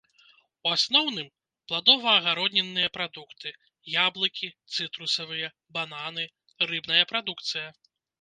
[0.67, 1.27] У асноўным,
[1.71, 3.51] пладова-агароднінныя прадукты,
[4.05, 6.25] яблыкі, цытрусавыя, бананы,
[6.73, 7.67] рыбная прадукцыя.